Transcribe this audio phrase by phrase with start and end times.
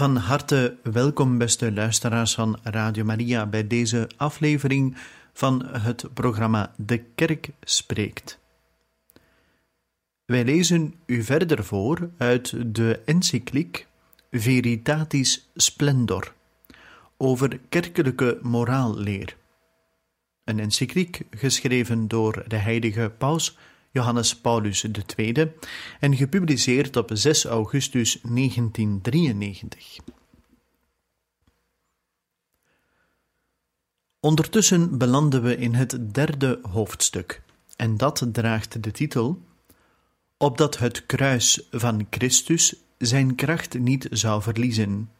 [0.00, 4.96] Van harte welkom, beste luisteraars van Radio Maria, bij deze aflevering
[5.32, 8.38] van het programma De Kerk Spreekt.
[10.24, 13.86] Wij lezen u verder voor uit de encycliek
[14.30, 16.34] Veritatis Splendor
[17.16, 19.36] over kerkelijke moraalleer.
[20.44, 23.58] Een encycliek geschreven door de heilige paus
[23.90, 24.84] Johannes Paulus
[25.16, 25.52] II
[26.00, 29.98] en gepubliceerd op 6 augustus 1993.
[34.20, 37.42] Ondertussen belanden we in het derde hoofdstuk,
[37.76, 39.42] en dat draagt de titel
[40.36, 45.10] Opdat het kruis van Christus zijn kracht niet zou verliezen.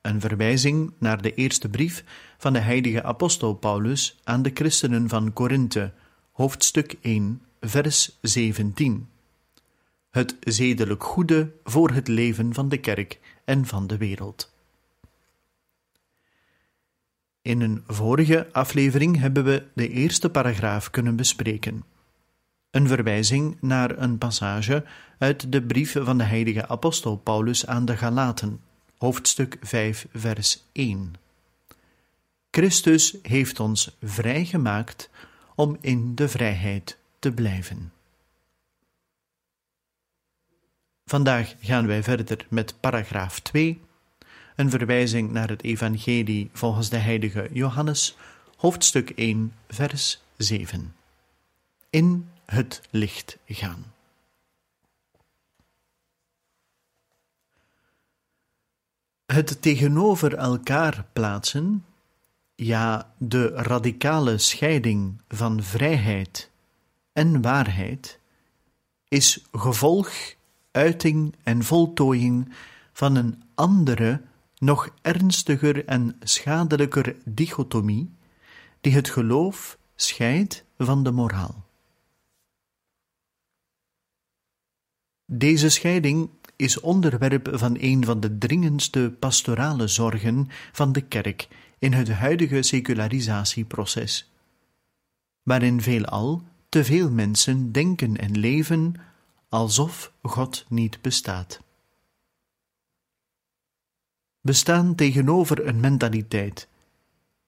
[0.00, 2.04] Een verwijzing naar de eerste brief
[2.38, 5.92] van de heilige apostel Paulus aan de christenen van Korinthe,
[6.32, 9.08] hoofdstuk 1, vers 17.
[10.10, 14.52] Het zedelijk goede voor het leven van de kerk en van de wereld.
[17.42, 21.84] In een vorige aflevering hebben we de eerste paragraaf kunnen bespreken.
[22.70, 24.84] Een verwijzing naar een passage
[25.18, 28.60] uit de brief van de heilige apostel Paulus aan de Galaten,
[28.98, 31.12] hoofdstuk 5, vers 1.
[32.50, 35.10] Christus heeft ons vrijgemaakt
[35.54, 37.92] om in de vrijheid te blijven.
[41.04, 43.80] Vandaag gaan wij verder met paragraaf 2,
[44.56, 48.16] een verwijzing naar het Evangelie volgens de heilige Johannes,
[48.56, 50.94] hoofdstuk 1, vers 7.
[51.90, 53.92] In het licht gaan.
[59.26, 61.84] Het tegenover elkaar plaatsen,
[62.54, 66.52] ja, de radicale scheiding van vrijheid
[67.14, 68.18] en waarheid,
[69.08, 70.34] is gevolg,
[70.70, 72.52] uiting en voltooiing
[72.92, 74.22] van een andere,
[74.58, 78.10] nog ernstiger en schadelijker dichotomie,
[78.80, 81.64] die het geloof scheidt van de moraal.
[85.26, 91.48] Deze scheiding is onderwerp van een van de dringendste pastorale zorgen van de kerk
[91.78, 94.32] in het huidige secularisatieproces,
[95.42, 96.42] waarin veelal
[96.74, 98.94] te veel mensen denken en leven
[99.48, 101.60] alsof God niet bestaat.
[104.40, 106.68] We staan tegenover een mentaliteit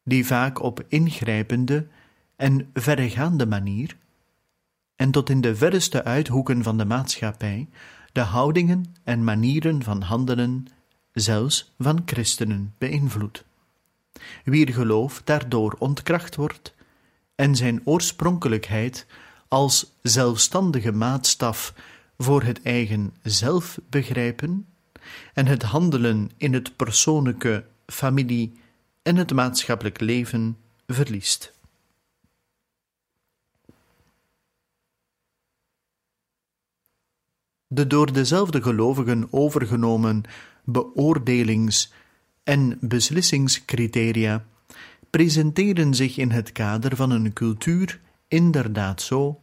[0.05, 1.87] die vaak op ingrijpende
[2.37, 3.97] en verregaande manier
[4.97, 7.69] en tot in de verreste uithoeken van de maatschappij
[8.13, 10.67] de houdingen en manieren van handelen,
[11.13, 13.45] zelfs van christenen, beïnvloedt.
[14.45, 16.75] Wier geloof daardoor ontkracht wordt
[17.37, 19.07] en zijn oorspronkelijkheid
[19.49, 21.75] als zelfstandige maatstaf
[22.19, 24.67] voor het eigen zelfbegrijpen
[25.35, 28.61] en het handelen in het persoonlijke, familie
[29.03, 31.55] en het maatschappelijk leven verliest.
[37.69, 40.23] de door dezelfde gelovigen overgenomen
[40.65, 41.93] beoordelings-
[42.43, 44.45] en beslissingscriteria
[45.11, 49.41] presenteren zich in het kader van een cultuur inderdaad zo,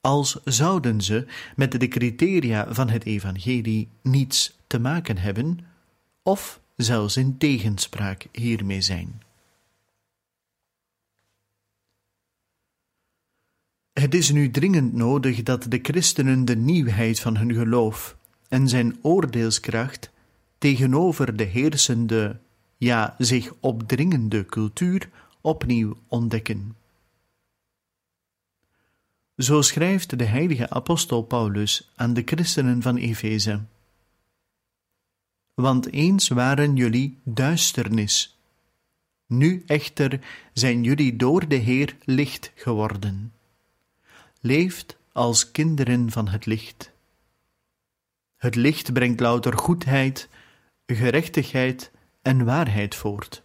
[0.00, 5.58] als zouden ze met de criteria van het Evangelie niets te maken hebben,
[6.22, 9.20] of zelfs in tegenspraak hiermee zijn.
[13.92, 18.16] Het is nu dringend nodig dat de christenen de nieuwheid van hun geloof
[18.48, 20.10] en zijn oordeelskracht
[20.58, 22.40] tegenover de heersende,
[22.76, 25.08] ja zich opdringende cultuur
[25.40, 26.76] opnieuw ontdekken.
[29.36, 33.60] Zo schrijft de heilige apostel Paulus aan de christenen van Efeze.
[35.54, 38.38] Want eens waren jullie duisternis,
[39.26, 40.20] nu echter
[40.52, 43.34] zijn jullie door de Heer licht geworden
[44.46, 46.90] leeft als kinderen van het licht.
[48.36, 50.28] Het licht brengt louter goedheid,
[50.86, 51.90] gerechtigheid
[52.26, 53.42] en waarheid voort.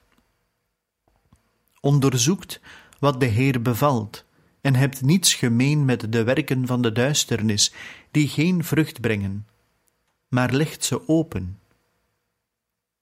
[1.79, 2.59] Onderzoekt
[2.99, 4.25] wat de Heer bevalt
[4.61, 7.73] en hebt niets gemeen met de werken van de duisternis,
[8.11, 9.47] die geen vrucht brengen,
[10.27, 11.59] maar legt ze open.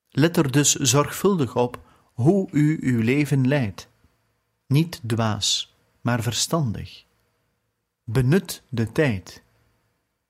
[0.09, 1.79] Let er dus zorgvuldig op
[2.13, 3.87] hoe u uw leven leidt.
[4.67, 7.05] Niet dwaas, maar verstandig.
[8.03, 9.43] Benut de tijd,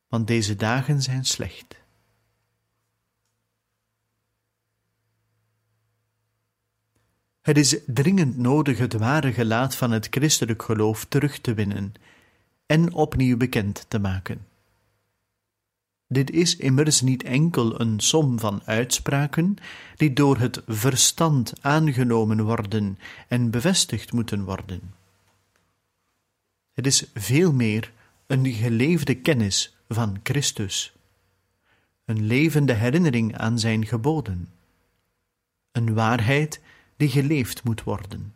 [0.08, 1.76] want deze dagen zijn slecht.
[7.50, 11.94] Het is dringend nodig het ware gelaat van het christelijk geloof terug te winnen
[12.66, 14.46] en opnieuw bekend te maken.
[16.08, 19.56] Dit is immers niet enkel een som van uitspraken
[19.96, 24.94] die door het verstand aangenomen worden en bevestigd moeten worden.
[26.74, 27.92] Het is veel meer
[28.28, 30.94] een geleefde kennis van Christus,
[32.06, 34.50] een levende herinnering aan zijn geboden,
[35.72, 36.60] een waarheid
[37.00, 38.34] die geleefd moet worden.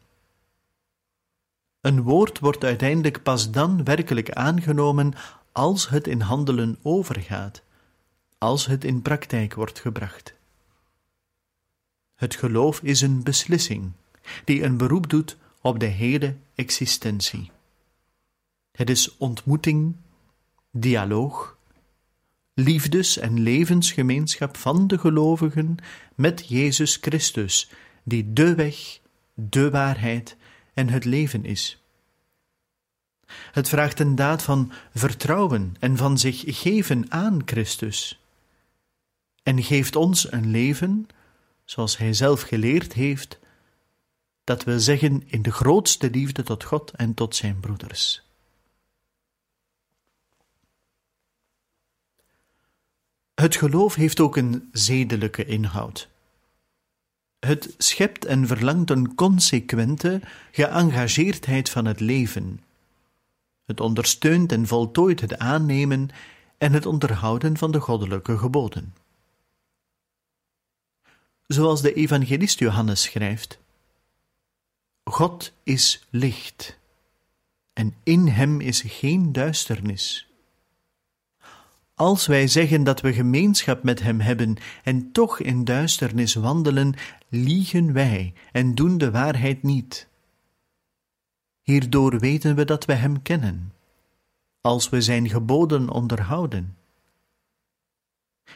[1.81, 5.13] Een woord wordt uiteindelijk pas dan werkelijk aangenomen
[5.51, 7.62] als het in handelen overgaat,
[8.38, 10.33] als het in praktijk wordt gebracht.
[12.15, 13.92] Het geloof is een beslissing
[14.45, 17.51] die een beroep doet op de hele existentie.
[18.71, 19.95] Het is ontmoeting,
[20.71, 21.57] dialoog,
[22.54, 25.77] liefdes- en levensgemeenschap van de gelovigen
[26.15, 27.69] met Jezus Christus,
[28.03, 29.00] die de weg,
[29.33, 30.35] de waarheid
[30.73, 31.83] en het leven is.
[33.51, 38.19] Het vraagt een daad van vertrouwen en van zich geven aan Christus.
[39.44, 41.07] En geeft ons een leven,
[41.65, 43.39] zoals Hij zelf geleerd heeft,
[44.44, 48.23] dat wil zeggen in de grootste liefde tot God en tot zijn broeders.
[53.33, 56.09] Het geloof heeft ook een zedelijke inhoud.
[57.45, 62.62] Het schept en verlangt een consequente geëngageerdheid van het leven.
[63.66, 66.10] Het ondersteunt en voltooit het aannemen
[66.57, 68.95] en het onderhouden van de goddelijke geboden.
[71.48, 73.60] Zoals de evangelist Johannes schrijft:
[75.04, 76.78] God is licht,
[77.74, 80.32] en in hem is geen duisternis.
[82.03, 86.94] Als wij zeggen dat we gemeenschap met Hem hebben en toch in duisternis wandelen,
[87.29, 90.07] liegen wij en doen de waarheid niet.
[91.61, 93.73] Hierdoor weten we dat we Hem kennen,
[94.61, 96.77] als we Zijn geboden onderhouden.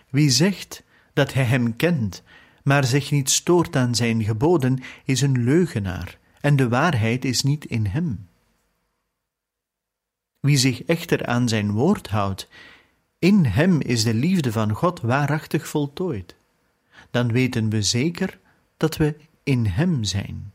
[0.10, 0.84] Wie zegt
[1.14, 2.24] dat hij Hem kent,
[2.64, 7.66] maar zich niet stoort aan Zijn geboden, is een leugenaar, en de waarheid is niet
[7.66, 8.28] in Hem.
[10.40, 12.48] Wie zich echter aan Zijn woord houdt,
[13.20, 16.36] in Hem is de liefde van God waarachtig voltooid.
[17.12, 18.40] Dan weten we zeker
[18.78, 20.54] dat we in Hem zijn.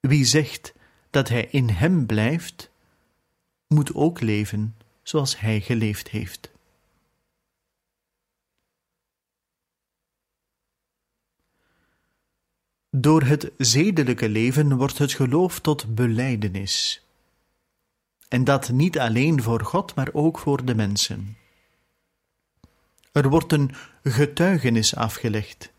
[0.00, 0.74] Wie zegt
[1.10, 2.70] dat Hij in Hem blijft,
[3.66, 6.54] moet ook leven zoals Hij geleefd heeft.
[12.90, 17.05] Door het zedelijke leven wordt het geloof tot belijdenis.
[18.28, 21.36] En dat niet alleen voor God, maar ook voor de mensen.
[23.12, 25.72] Er wordt een getuigenis afgelegd.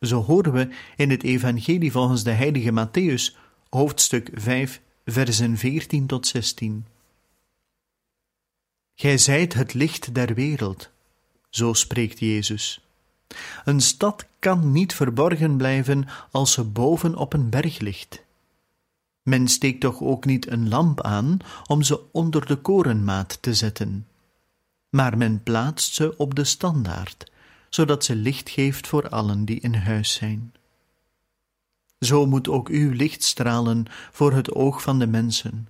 [0.00, 3.36] Zo horen we in het Evangelie volgens de heilige Matthäus,
[3.70, 6.86] hoofdstuk 5, versen 14 tot 16.
[8.94, 10.90] Gij zijt het licht der wereld,
[11.50, 12.80] zo spreekt Jezus.
[13.64, 18.24] Een stad kan niet verborgen blijven als ze boven op een berg ligt.
[19.26, 24.06] Men steekt toch ook niet een lamp aan om ze onder de korenmaat te zetten,
[24.90, 27.32] maar men plaatst ze op de standaard,
[27.68, 30.52] zodat ze licht geeft voor allen die in huis zijn.
[32.00, 35.68] Zo moet ook uw licht stralen voor het oog van de mensen,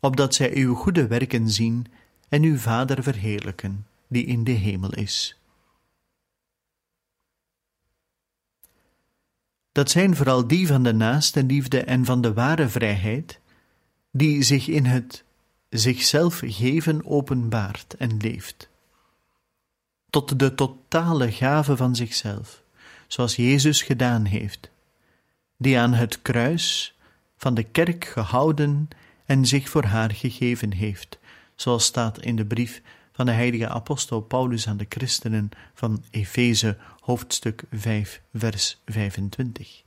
[0.00, 1.86] opdat zij uw goede werken zien
[2.28, 5.38] en uw Vader verheerlijken, die in de hemel is.
[9.76, 13.40] Dat zijn vooral die van de naaste liefde en van de ware vrijheid,
[14.10, 15.24] die zich in het
[15.68, 18.68] zichzelf geven openbaart en leeft.
[20.10, 22.62] Tot de totale gave van zichzelf,
[23.06, 24.70] zoals Jezus gedaan heeft,
[25.56, 26.96] die aan het kruis
[27.36, 28.88] van de kerk gehouden
[29.24, 31.18] en zich voor haar gegeven heeft,
[31.54, 36.76] zoals staat in de brief van de heilige apostel Paulus aan de christenen van Efeze
[37.06, 39.82] hoofdstuk 5 vers 25.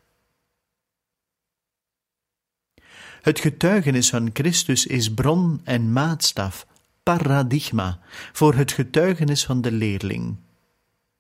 [3.22, 6.68] Het getuigenis van Christus is bron en maatstaf,
[7.04, 8.00] paradigma,
[8.34, 10.36] voor het getuigenis van de leerling,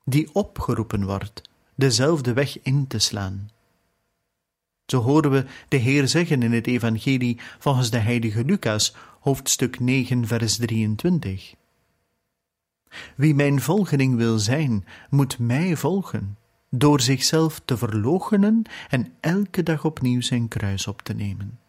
[0.03, 1.41] die opgeroepen wordt
[1.75, 3.49] dezelfde weg in te slaan.
[4.85, 10.27] Zo horen we de Heer zeggen in het Evangelie volgens de heilige Lucas, hoofdstuk 9,
[10.27, 11.57] vers 23.
[13.15, 16.37] Wie mijn volgeling wil zijn, moet mij volgen,
[16.69, 21.59] door zichzelf te verloochenen en elke dag opnieuw zijn kruis op te nemen.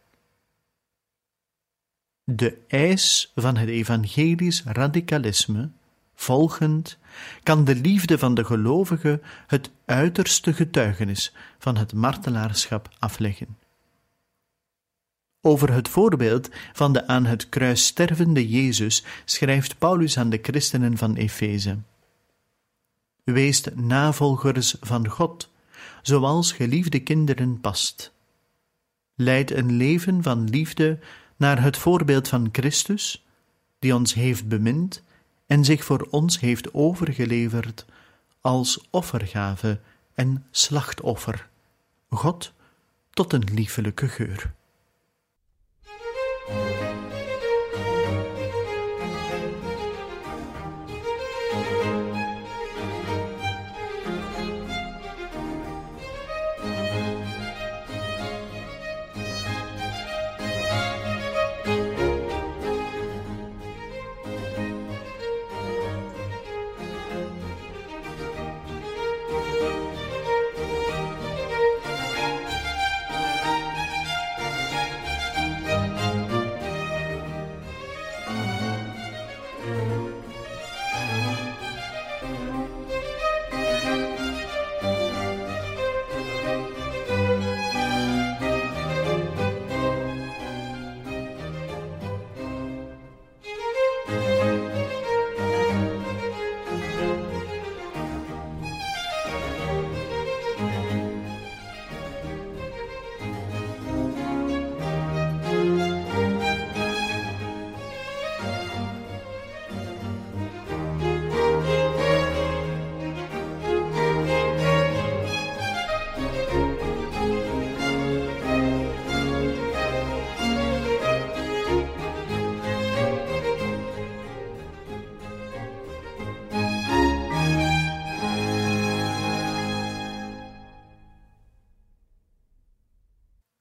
[2.24, 5.70] De eis van het evangelisch radicalisme,
[6.14, 6.98] volgend,
[7.42, 13.56] kan de liefde van de gelovige het uiterste getuigenis van het martelaarschap afleggen.
[15.42, 20.96] Over het voorbeeld van de aan het kruis stervende Jezus schrijft Paulus aan de christenen
[20.96, 21.78] van Efeze.
[23.24, 25.50] Weest navolgers van God,
[26.02, 28.12] zoals geliefde kinderen past.
[29.14, 30.98] Leid een leven van liefde
[31.36, 33.24] naar het voorbeeld van Christus,
[33.78, 35.02] die ons heeft bemind
[35.46, 37.84] en zich voor ons heeft overgeleverd
[38.40, 39.80] als offergave
[40.14, 41.48] en slachtoffer,
[42.08, 42.52] God
[43.10, 44.52] tot een liefelijke geur.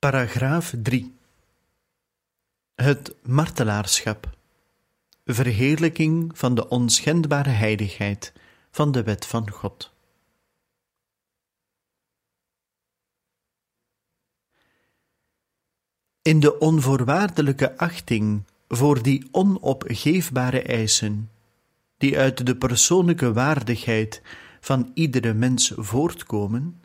[0.09, 1.15] Paragraaf 3
[2.75, 4.37] Het martelaarschap
[5.25, 8.33] Verheerlijking van de onschendbare heiligheid
[8.71, 9.93] van de wet van God.
[16.21, 21.31] In de onvoorwaardelijke achting voor die onopgeefbare eisen,
[21.97, 24.21] die uit de persoonlijke waardigheid
[24.59, 26.81] van iedere mens voortkomen,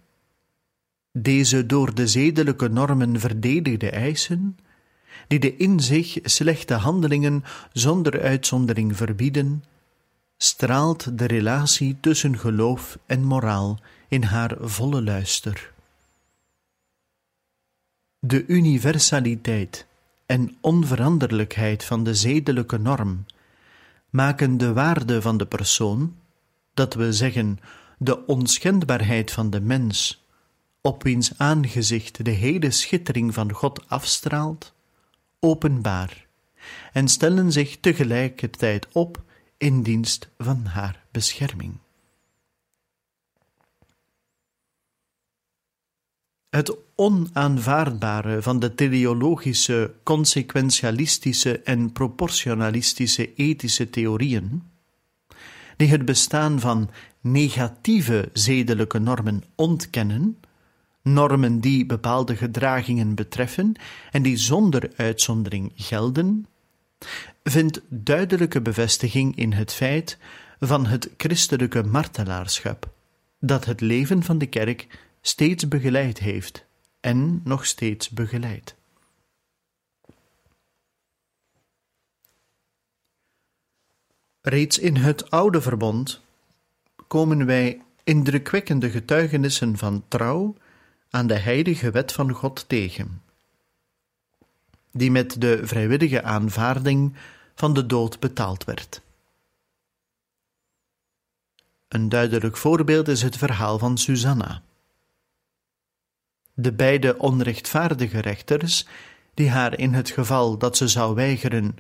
[1.19, 4.59] deze door de zedelijke normen verdedigde eisen,
[5.29, 9.65] die de in zich slechte handelingen zonder uitzondering verbieden,
[10.37, 13.79] straalt de relatie tussen geloof en moraal
[14.09, 15.73] in haar volle luister.
[18.19, 19.87] De universaliteit
[20.27, 23.25] en onveranderlijkheid van de zedelijke norm
[24.11, 26.17] maken de waarde van de persoon,
[26.75, 27.59] dat we zeggen
[27.99, 30.24] de onschendbaarheid van de mens,
[30.87, 34.75] op wiens aangezicht de hele schittering van God afstraalt,
[35.39, 36.27] openbaar,
[36.93, 39.23] en stellen zich tegelijkertijd op
[39.59, 41.79] in dienst van haar bescherming.
[46.49, 54.63] Het onaanvaardbare van de teleologische, consequentialistische en proportionalistische ethische theorieën,
[55.77, 60.39] die het bestaan van negatieve zedelijke normen ontkennen,
[61.05, 63.75] normen die bepaalde gedragingen betreffen
[64.11, 66.47] en die zonder uitzondering gelden,
[67.43, 70.19] vindt duidelijke bevestiging in het feit
[70.61, 72.93] van het christelijke martelaarschap,
[73.39, 76.65] dat het leven van de kerk steeds begeleid heeft
[77.01, 78.75] en nog steeds begeleidt.
[84.41, 86.21] Reeds in het oude verbond
[87.07, 90.55] komen wij indrukwekkende getuigenissen van trouw
[91.15, 93.23] aan de heilige wet van God tegen,
[94.91, 97.15] die met de vrijwillige aanvaarding
[97.55, 99.03] van de dood betaald werd.
[101.89, 104.63] Een duidelijk voorbeeld is het verhaal van Susanna.
[106.55, 108.87] De beide onrechtvaardige rechters,
[109.35, 111.77] die haar in het geval dat ze zou weigeren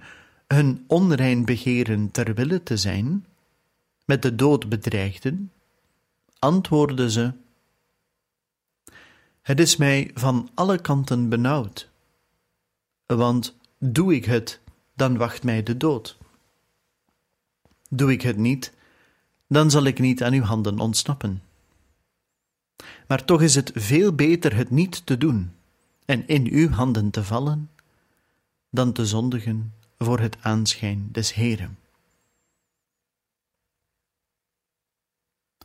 [0.46, 3.26] hun onrein begeren ter wille te zijn,
[4.04, 5.52] met de dood bedreigden,
[6.38, 7.32] antwoordde ze
[9.44, 11.88] Het is mij van alle kanten benauwd.
[13.06, 14.60] Want doe ik het,
[14.94, 16.18] dan wacht mij de dood.
[17.88, 18.72] Doe ik het niet,
[19.46, 21.42] dan zal ik niet aan uw handen ontsnappen.
[23.06, 25.52] Maar toch is het veel beter het niet te doen
[26.04, 27.70] en in uw handen te vallen,
[28.70, 31.78] dan te zondigen voor het aanschijn des Heren.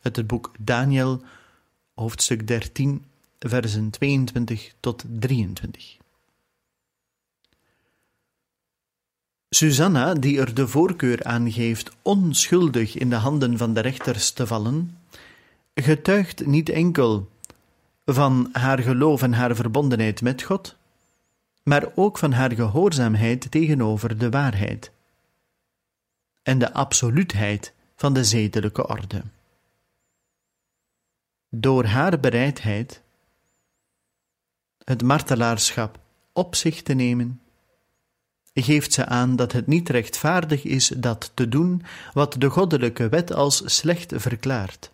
[0.02, 1.24] Uit het boek Daniel,
[1.94, 3.06] hoofdstuk 13,
[3.40, 5.98] versen 22 tot 23.
[9.50, 14.48] Susanna, die er de voorkeur aan geeft onschuldig in de handen van de rechters te
[14.48, 14.98] vallen,
[15.74, 17.30] getuigt niet enkel
[18.06, 20.76] van haar geloof en haar verbondenheid met God,
[21.64, 24.92] maar ook van haar gehoorzaamheid tegenover de waarheid
[26.44, 29.24] en de absoluutheid van de zedelijke orde.
[31.50, 33.02] Door haar bereidheid
[34.90, 36.00] het martelaarschap
[36.34, 37.42] op zich te nemen,
[38.54, 43.34] geeft ze aan dat het niet rechtvaardig is dat te doen wat de goddelijke wet
[43.34, 44.92] als slecht verklaart,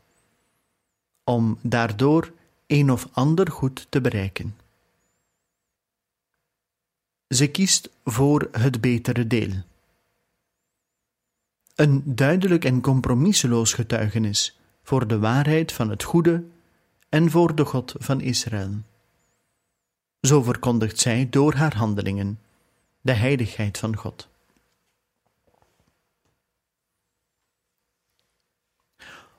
[1.24, 2.32] om daardoor
[2.68, 4.56] een of ander goed te bereiken.
[7.28, 9.54] Ze kiest voor het betere deel.
[11.76, 16.44] Een duidelijk en compromisseloos getuigenis voor de waarheid van het goede
[17.10, 18.84] en voor de God van Israël.
[20.26, 22.40] Zo verkondigt zij door haar handelingen
[23.02, 24.28] de heiligheid van God.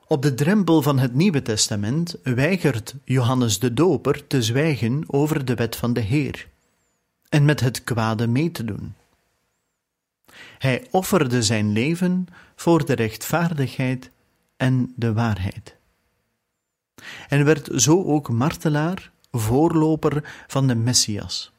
[0.07, 5.55] Op de drempel van het Nieuwe Testament weigert Johannes de Doper te zwijgen over de
[5.55, 6.47] wet van de Heer
[7.29, 8.95] en met het kwade mee te doen.
[10.57, 14.09] Hij offerde zijn leven voor de rechtvaardigheid
[14.57, 15.75] en de waarheid.
[17.27, 21.51] En werd zo ook martelaar, voorloper van de Messias.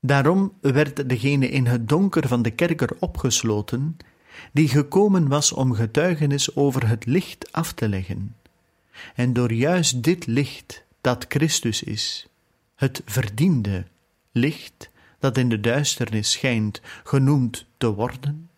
[0.00, 3.96] Daarom werd degene in het donker van de kerker opgesloten,
[4.52, 8.36] die gekomen was om getuigenis over het licht af te leggen.
[9.14, 12.26] En door juist dit licht, dat Christus is,
[12.74, 13.84] het verdiende
[14.32, 18.50] licht dat in de duisternis schijnt, genoemd te worden.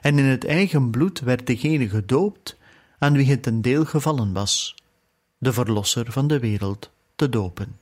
[0.00, 2.56] En in het eigen bloed werd degene gedoopt
[2.98, 4.74] aan wie het ten deel gevallen was,
[5.44, 7.78] de Verlosser van de wereld, te dopen.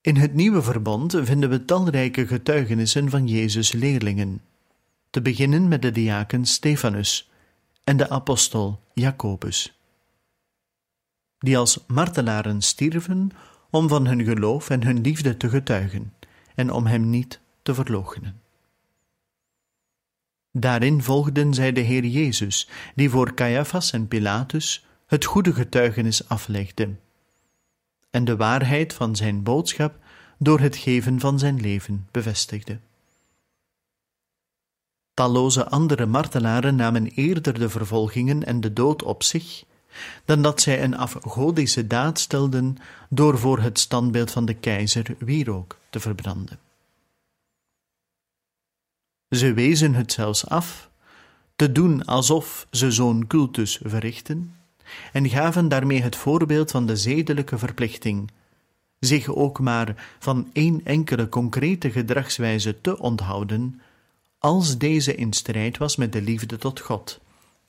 [0.00, 4.42] In het nieuwe verbond vinden we talrijke getuigenissen van Jezus' leerlingen,
[5.10, 7.30] te beginnen met de diaken Stefanus
[7.84, 9.78] en de apostel Jacobus,
[11.38, 13.30] die als martelaren stierven
[13.70, 16.14] om van hun geloof en hun liefde te getuigen
[16.54, 18.43] en om hem niet te verloochenen.
[20.56, 26.88] Daarin volgden zij de Heer Jezus, die voor Caiaphas en Pilatus het goede getuigenis aflegde
[28.14, 29.98] en de waarheid van zijn boodschap
[30.38, 32.78] door het geven van zijn leven bevestigde.
[35.14, 39.64] Talloze andere martelaren namen eerder de vervolgingen en de dood op zich,
[40.24, 42.76] dan dat zij een afgodische daad stelden
[43.08, 46.58] door voor het standbeeld van de keizer wierook te verbranden.
[49.34, 50.90] Ze wezen het zelfs af,
[51.56, 54.56] te doen alsof ze zo'n cultus verrichten,
[55.12, 58.30] en gaven daarmee het voorbeeld van de zedelijke verplichting,
[59.00, 63.80] zich ook maar van één enkele concrete gedragswijze te onthouden,
[64.38, 67.20] als deze in strijd was met de liefde tot God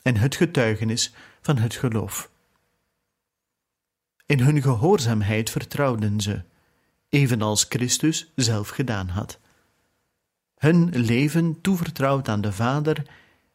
[0.02, 2.30] en het getuigenis van het geloof.
[4.26, 6.42] In hun gehoorzaamheid vertrouwden ze,
[7.10, 9.40] evenals Christus zelf gedaan had.
[10.66, 13.06] Hun leven toevertrouwd aan de Vader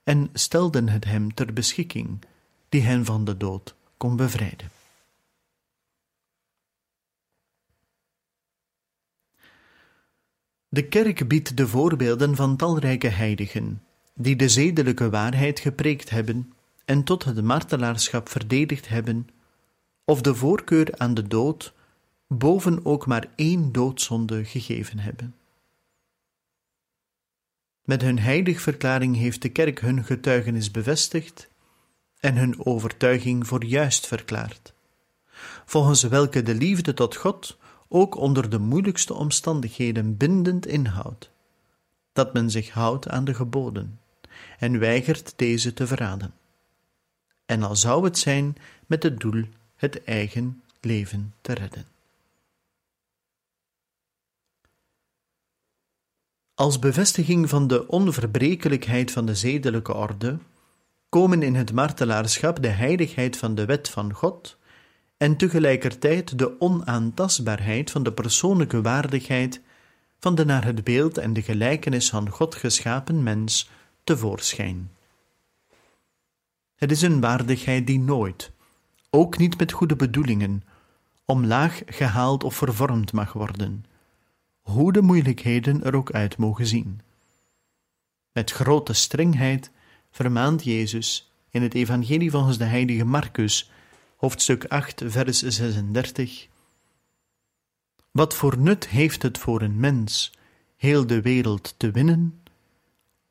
[0.05, 2.19] en stelden het hem ter beschikking
[2.69, 4.71] die hen van de dood kon bevrijden.
[10.69, 13.83] De kerk biedt de voorbeelden van talrijke heiligen,
[14.15, 16.53] die de zedelijke waarheid gepreekt hebben
[16.85, 19.29] en tot het martelaarschap verdedigd hebben,
[20.05, 21.75] of de voorkeur aan de dood
[22.27, 25.35] boven ook maar één doodzonde gegeven hebben.
[27.91, 31.49] Met hun heiligverklaring heeft de kerk hun getuigenis bevestigd
[32.21, 34.73] en hun overtuiging voor juist verklaard,
[35.65, 41.31] volgens welke de liefde tot God ook onder de moeilijkste omstandigheden bindend inhoudt,
[42.13, 44.01] dat men zich houdt aan de geboden
[44.59, 46.35] en weigert deze te verraden.
[47.47, 49.45] En al zou het zijn met het doel
[49.77, 52.00] het eigen leven te redden.
[56.61, 60.39] Als bevestiging van de onverbrekelijkheid van de zedelijke orde
[61.09, 64.59] komen in het martelaarschap de heiligheid van de wet van God
[65.17, 69.61] en tegelijkertijd de onaantastbaarheid van de persoonlijke waardigheid
[70.19, 73.71] van de naar het beeld en de gelijkenis van God geschapen mens
[74.05, 74.91] tevoorschijn.
[76.77, 78.53] Het is een waardigheid die nooit,
[79.11, 80.63] ook niet met goede bedoelingen,
[81.25, 83.85] omlaag gehaald of vervormd mag worden,
[84.61, 87.01] hoe de moeilijkheden er ook uit mogen zien.
[88.33, 89.71] Met grote strengheid
[90.11, 93.71] vermaant Jezus in het Evangelie volgens de heilige Marcus,
[94.17, 96.49] hoofdstuk 8, vers 36.
[98.11, 100.33] Wat voor nut heeft het voor een mens
[100.77, 102.43] heel de wereld te winnen,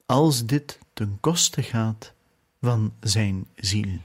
[0.06, 2.14] als dit ten koste gaat
[2.62, 4.00] van zijn ziel?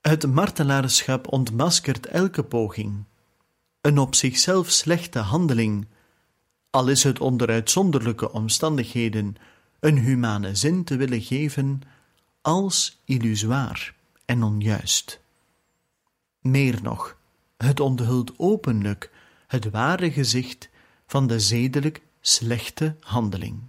[0.00, 3.04] Het martelaarschap ontmaskert elke poging,
[3.86, 5.86] een op zichzelf slechte handeling,
[6.70, 9.36] al is het onder uitzonderlijke omstandigheden
[9.80, 11.80] een humane zin te willen geven,
[12.42, 13.94] als illusoir
[14.24, 15.20] en onjuist.
[16.40, 17.16] Meer nog,
[17.56, 19.10] het onthult openlijk
[19.46, 20.68] het ware gezicht
[21.06, 23.60] van de zedelijk slechte handeling.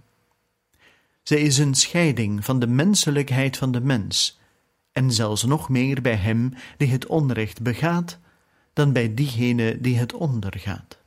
[1.22, 4.38] Zij is een scheiding van de menselijkheid van de mens,
[4.92, 8.18] en zelfs nog meer bij hem die het onrecht begaat,
[8.78, 10.98] dan bij diegene die het ondergaat.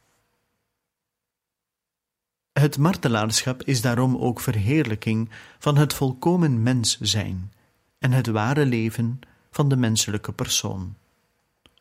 [2.53, 5.29] Het martelaarschap is daarom ook verheerlijking
[5.59, 7.53] van het volkomen mens zijn
[7.99, 9.19] en het ware leven
[9.51, 10.95] van de menselijke persoon.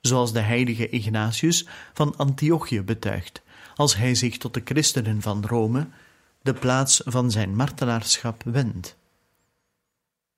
[0.00, 3.42] Zoals de heilige Ignatius van Antiochië betuigt,
[3.74, 5.86] als hij zich tot de christenen van Rome
[6.42, 8.96] de plaats van zijn martelaarschap wendt.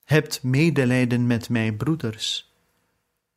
[0.05, 2.53] Hebt medelijden met mij, broeders.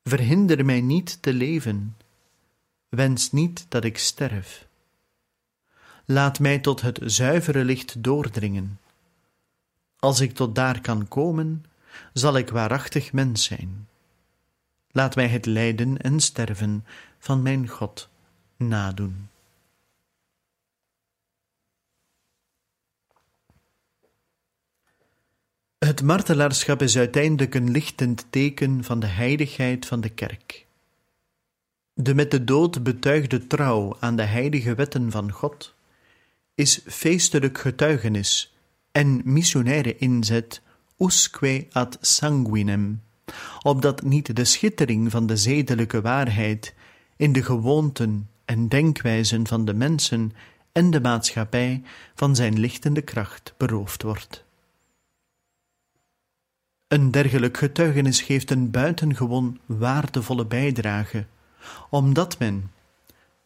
[0.04, 1.96] Verhinder mij niet te leven.
[2.96, 4.68] Wens niet dat ik sterf.
[6.06, 8.80] Laat mij tot het zuivere licht doordringen.
[10.00, 11.66] Als ik tot daar kan komen,
[12.14, 13.88] zal ik waarachtig mens zijn.
[14.92, 16.86] Laat mij het lijden en sterven
[17.20, 18.10] van mijn God
[18.58, 19.30] nadoen.
[25.78, 30.65] Het martelaarschap is uiteindelijk een lichtend teken van de heiligheid van de kerk.
[31.98, 35.76] De met de dood betuigde trouw aan de heilige wetten van God
[36.56, 38.56] is feestelijk getuigenis
[38.92, 40.62] en missionaire inzet
[40.98, 43.02] usque ad sanguinem,
[43.62, 46.76] opdat niet de schittering van de zedelijke waarheid
[47.16, 50.32] in de gewoonten en denkwijzen van de mensen
[50.72, 51.82] en de maatschappij
[52.16, 54.44] van zijn lichtende kracht beroofd wordt.
[56.88, 61.26] Een dergelijk getuigenis geeft een buitengewoon waardevolle bijdrage,
[61.90, 62.72] omdat men,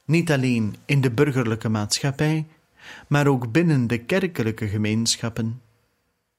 [0.05, 2.47] niet alleen in de burgerlijke maatschappij,
[3.07, 5.61] maar ook binnen de kerkelijke gemeenschappen,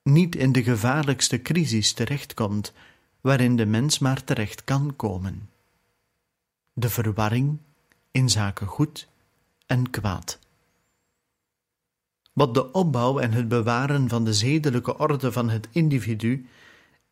[0.02, 2.72] niet in de gevaarlijkste crisis terechtkomt
[3.20, 5.48] waarin de mens maar terecht kan komen.
[6.72, 7.58] De verwarring
[8.10, 9.08] in zaken goed
[9.66, 10.38] en kwaad.
[12.32, 16.46] Wat de opbouw en het bewaren van de zedelijke orde van het individu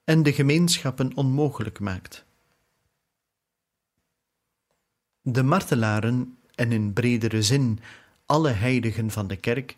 [0.05, 2.25] en de gemeenschappen onmogelijk maakt.
[5.31, 7.79] De martelaren, en in bredere zin
[8.27, 9.77] alle heiligen van de kerk,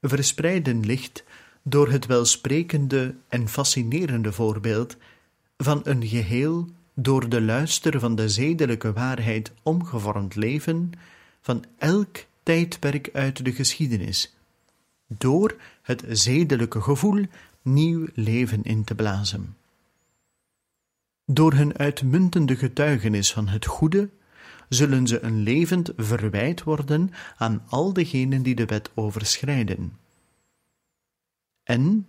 [0.00, 1.24] verspreiden licht
[1.62, 4.96] door het welsprekende en fascinerende voorbeeld
[5.56, 10.92] van een geheel door de luister van de zedelijke waarheid omgevormd leven
[11.40, 14.34] van elk tijdperk uit de geschiedenis,
[15.06, 17.24] door het zedelijke gevoel
[17.62, 19.56] nieuw leven in te blazen.
[21.24, 24.08] Door hun uitmuntende getuigenis van het goede
[24.74, 29.98] zullen ze een levend verwijt worden aan al degenen die de wet overschrijden.
[31.62, 32.08] En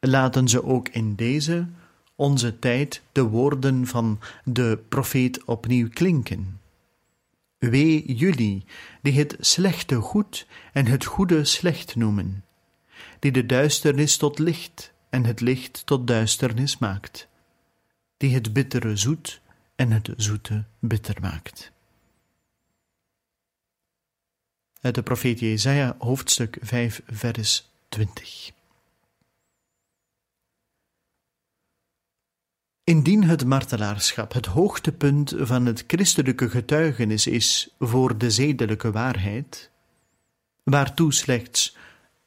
[0.00, 1.66] laten ze ook in deze,
[2.14, 6.60] onze tijd, de woorden van de profeet opnieuw klinken.
[7.58, 8.64] Wee jullie,
[9.02, 12.44] die het slechte goed en het goede slecht noemen,
[13.18, 17.28] die de duisternis tot licht en het licht tot duisternis maakt,
[18.16, 19.40] die het bittere zoet
[19.76, 21.74] en het zoete bitter maakt.
[24.86, 28.50] Uit de profeet Jesaja, hoofdstuk 5, vers 20.
[32.84, 39.70] Indien het martelaarschap het hoogtepunt van het christelijke getuigenis is voor de zedelijke waarheid,
[40.62, 41.76] waartoe slechts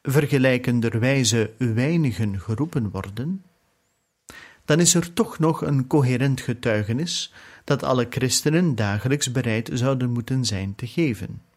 [0.02, 3.44] vergelijkenderwijze weinigen geroepen worden,
[4.64, 7.32] dan is er toch nog een coherent getuigenis
[7.64, 11.48] dat alle christenen dagelijks bereid zouden moeten zijn te geven,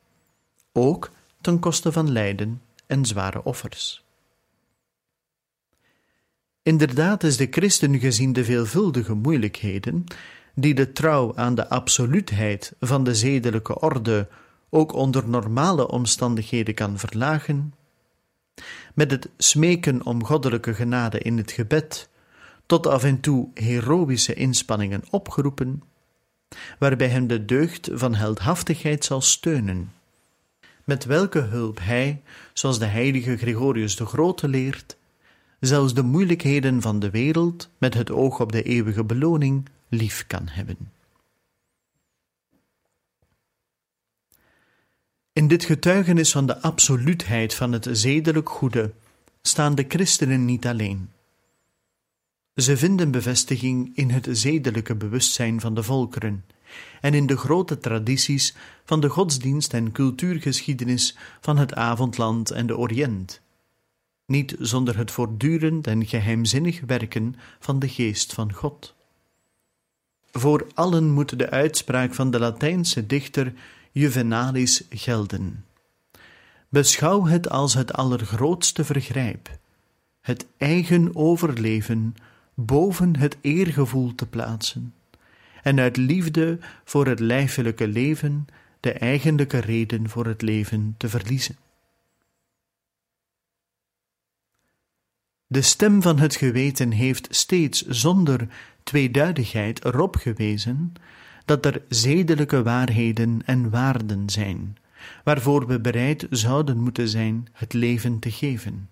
[0.73, 4.03] ook ten koste van lijden en zware offers.
[6.63, 10.03] Inderdaad is de christen gezien de veelvuldige moeilijkheden
[10.55, 14.27] die de trouw aan de absoluutheid van de zedelijke orde
[14.69, 17.73] ook onder normale omstandigheden kan verlagen,
[18.93, 22.09] met het smeken om goddelijke genade in het gebed,
[22.65, 25.83] tot af en toe heroïsche inspanningen opgeroepen,
[26.79, 29.91] waarbij hem de deugd van heldhaftigheid zal steunen,
[30.83, 32.21] met welke hulp hij,
[32.53, 34.97] zoals de heilige Gregorius de Grote leert,
[35.59, 40.47] zelfs de moeilijkheden van de wereld met het oog op de eeuwige beloning lief kan
[40.47, 40.91] hebben.
[45.33, 48.91] In dit getuigenis van de absoluutheid van het zedelijk goede
[49.41, 51.09] staan de christenen niet alleen.
[52.55, 56.45] Ze vinden bevestiging in het zedelijke bewustzijn van de volkeren
[57.01, 58.55] en in de grote tradities
[58.85, 63.41] van de godsdienst en cultuurgeschiedenis van het avondland en de Oriënt,
[64.25, 68.95] niet zonder het voortdurend en geheimzinnig werken van de geest van God.
[70.31, 73.53] Voor allen moet de uitspraak van de Latijnse dichter
[73.91, 75.65] Juvenalis gelden.
[76.69, 79.57] Beschouw het als het allergrootste vergrijp,
[80.21, 82.15] het eigen overleven
[82.53, 84.93] boven het eergevoel te plaatsen,
[85.63, 88.47] en uit liefde voor het lijfelijke leven
[88.79, 91.55] de eigenlijke reden voor het leven te verliezen.
[95.47, 98.47] De stem van het geweten heeft steeds zonder
[98.83, 100.93] tweeduidigheid erop gewezen
[101.45, 104.77] dat er zedelijke waarheden en waarden zijn,
[105.23, 108.89] waarvoor we bereid zouden moeten zijn het leven te geven.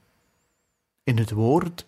[1.03, 1.85] In het woord,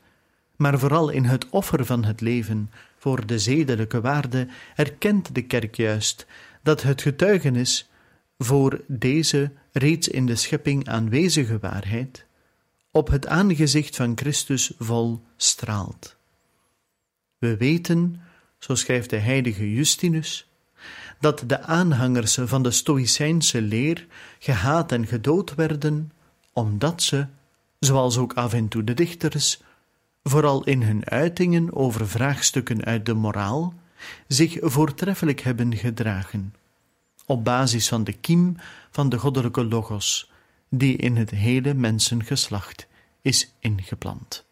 [0.56, 5.76] maar vooral in het offer van het leven voor de zedelijke waarde, erkent de kerk
[5.76, 6.26] juist
[6.62, 7.90] dat het getuigenis
[8.38, 12.26] voor deze reeds in de schepping aanwezige waarheid
[12.92, 16.16] op het aangezicht van Christus vol straalt.
[17.38, 18.22] We weten,
[18.60, 20.48] zo schrijft de heilige Justinus,
[21.20, 24.08] dat de aanhangers van de Stoïcijnse leer
[24.40, 26.12] gehaat en gedood werden,
[26.54, 27.26] omdat ze,
[27.80, 29.62] zoals ook af en toe de dichters,
[30.24, 33.74] vooral in hun uitingen over vraagstukken uit de moraal,
[34.28, 36.54] zich voortreffelijk hebben gedragen,
[37.26, 38.56] op basis van de kiem
[38.92, 40.32] van de goddelijke logos,
[40.70, 42.88] die in het hele mensengeslacht
[43.22, 44.46] is ingeplant.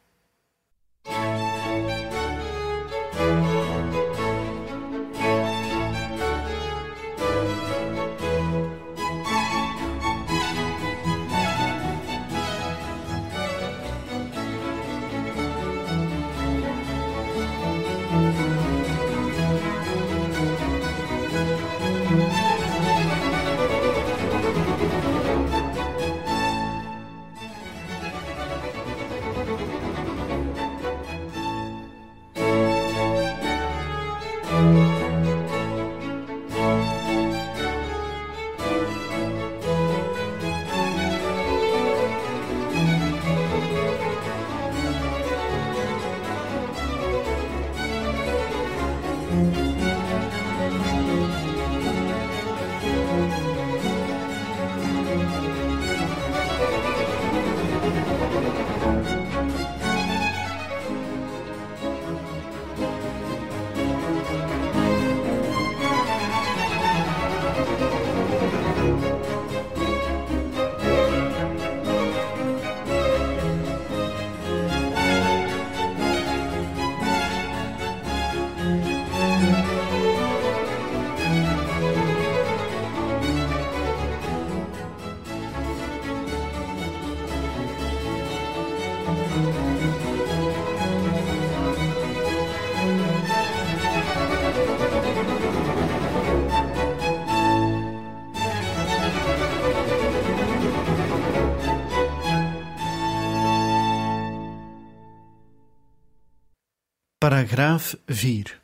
[107.22, 108.62] Paragraaf 4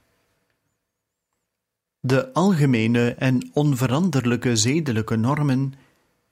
[2.00, 5.74] De algemene en onveranderlijke zedelijke normen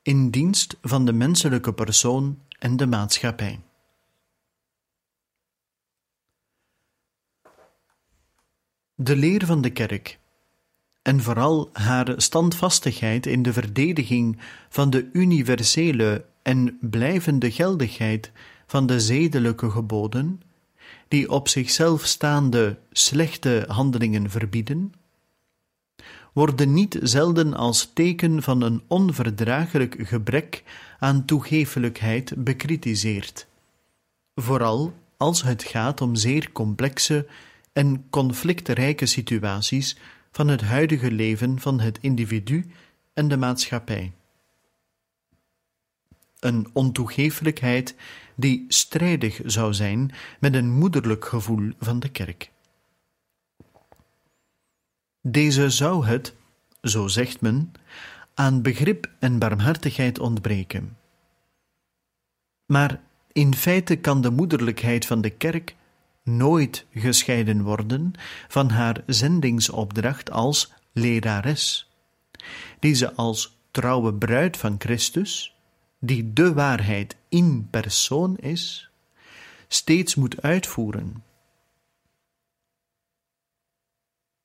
[0.01, 3.59] in dienst van de menselijke persoon en de maatschappij.
[8.95, 10.19] De leer van de kerk
[11.01, 18.31] en vooral haar standvastigheid in de verdediging van de universele en blijvende geldigheid
[18.65, 20.41] van de zedelijke geboden
[21.07, 24.93] die op zichzelf staande slechte handelingen verbieden,
[26.33, 30.63] worden niet zelden als teken van een onverdraaglijk gebrek
[30.99, 33.47] aan toegeeflijkheid bekritiseerd,
[34.35, 37.27] vooral als het gaat om zeer complexe
[37.73, 39.97] en conflictrijke situaties
[40.31, 42.65] van het huidige leven van het individu
[43.13, 44.11] en de maatschappij.
[46.45, 47.95] Een ontoegeeflijkheid
[48.35, 52.51] die strijdig zou zijn met een moederlijk gevoel van de kerk.
[55.21, 56.35] Deze zou het,
[56.81, 57.71] zo zegt men,
[58.33, 60.97] aan begrip en barmhartigheid ontbreken.
[62.65, 65.75] Maar in feite kan de moederlijkheid van de kerk
[66.23, 68.13] nooit gescheiden worden
[68.47, 71.91] van haar zendingsopdracht als lerares,
[72.79, 75.54] die ze als trouwe bruid van Christus,
[76.05, 78.89] die de waarheid in persoon is,
[79.67, 81.23] steeds moet uitvoeren.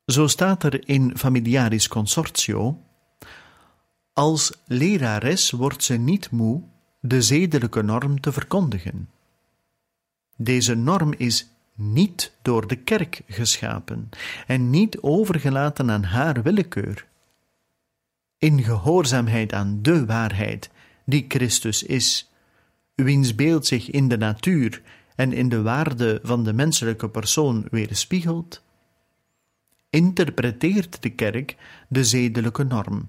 [0.04, 2.82] Zo staat er in Familiaris Consortio:
[4.12, 6.62] Als lerares wordt ze niet moe
[7.00, 9.08] de zedelijke norm te verkondigen.
[10.36, 14.08] Deze norm is niet door de kerk geschapen
[14.46, 17.06] en niet overgelaten aan haar willekeur.
[18.38, 20.70] In gehoorzaamheid aan de waarheid,
[21.10, 22.30] die Christus is,
[22.94, 24.82] wiens beeld zich in de natuur
[25.16, 28.62] en in de waarde van de menselijke persoon weerspiegelt,
[29.90, 31.56] interpreteert de kerk
[31.88, 33.08] de zedelijke norm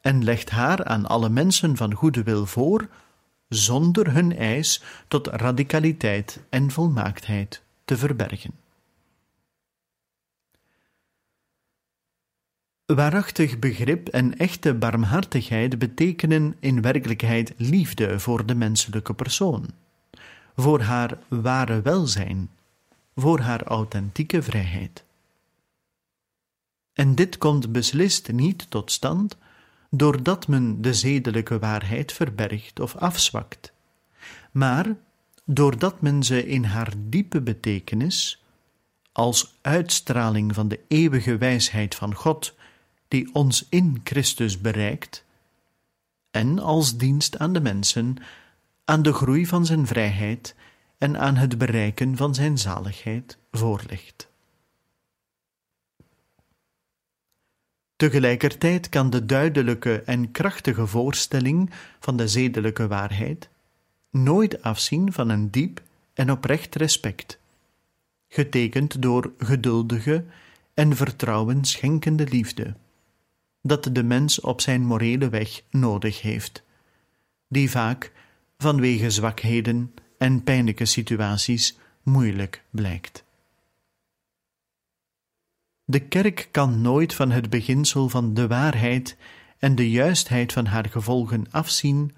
[0.00, 2.88] en legt haar aan alle mensen van goede wil voor,
[3.48, 8.61] zonder hun eis tot radicaliteit en volmaaktheid te verbergen.
[12.94, 19.66] Waarachtig begrip en echte barmhartigheid betekenen in werkelijkheid liefde voor de menselijke persoon,
[20.56, 22.50] voor haar ware welzijn,
[23.16, 25.04] voor haar authentieke vrijheid.
[26.92, 29.36] En dit komt beslist niet tot stand
[29.90, 33.72] doordat men de zedelijke waarheid verbergt of afzwakt,
[34.50, 34.96] maar
[35.44, 38.42] doordat men ze in haar diepe betekenis,
[39.12, 42.54] als uitstraling van de eeuwige wijsheid van God,
[43.12, 45.24] die ons in Christus bereikt,
[46.30, 48.16] en als dienst aan de mensen,
[48.84, 50.54] aan de groei van zijn vrijheid
[50.98, 54.28] en aan het bereiken van zijn zaligheid voorligt.
[57.96, 61.70] Tegelijkertijd kan de duidelijke en krachtige voorstelling
[62.00, 63.48] van de zedelijke waarheid
[64.10, 65.82] nooit afzien van een diep
[66.14, 67.38] en oprecht respect,
[68.28, 70.24] getekend door geduldige
[70.74, 72.74] en vertrouwen schenkende liefde,
[73.62, 76.62] dat de mens op zijn morele weg nodig heeft,
[77.48, 78.12] die vaak
[78.58, 83.24] vanwege zwakheden en pijnlijke situaties moeilijk blijkt.
[85.84, 89.16] De kerk kan nooit van het beginsel van de waarheid
[89.58, 92.14] en de juistheid van haar gevolgen afzien,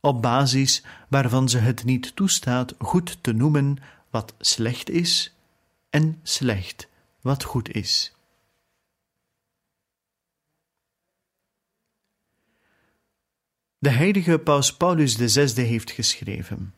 [0.00, 3.76] op basis waarvan ze het niet toestaat goed te noemen
[4.10, 5.34] wat slecht is
[5.90, 6.88] en slecht
[7.20, 8.15] wat goed is.
[13.86, 16.74] De heilige paus Paulus VI heeft geschreven: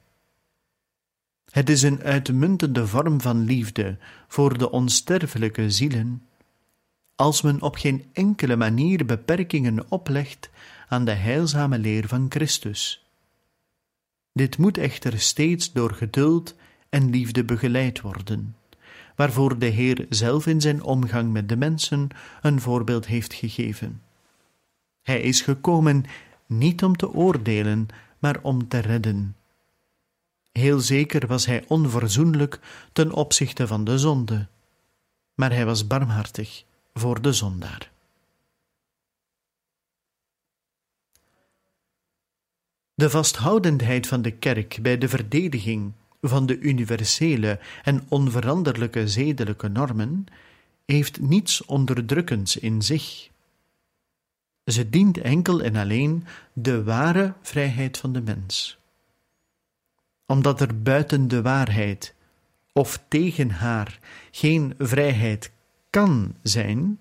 [1.51, 6.23] het is een uitmuntende vorm van liefde voor de onsterfelijke zielen,
[7.14, 10.51] als men op geen enkele manier beperkingen oplegt
[10.88, 13.07] aan de heilzame leer van Christus.
[14.33, 16.55] Dit moet echter steeds door geduld
[16.88, 18.57] en liefde begeleid worden,
[19.16, 22.09] waarvoor de Heer zelf in zijn omgang met de mensen
[22.40, 24.03] een voorbeeld heeft gegeven.
[25.03, 26.05] Hij is gekomen
[26.48, 29.37] niet om te oordelen, maar om te redden
[30.58, 32.61] Heel zeker was hij onverzoenlijk
[32.92, 34.46] ten opzichte van de zonde,
[35.34, 37.90] maar hij was barmhartig voor de zondaar.
[42.94, 50.26] De vasthoudendheid van de kerk bij de verdediging van de universele en onveranderlijke zedelijke normen
[50.84, 53.30] heeft niets onderdrukkends in zich.
[54.68, 58.79] Ze dient enkel en alleen de ware vrijheid van de mens.
[60.27, 62.14] Omdat er buiten de waarheid
[62.73, 63.98] of tegen haar
[64.31, 65.50] geen vrijheid
[65.90, 66.98] kan zijn,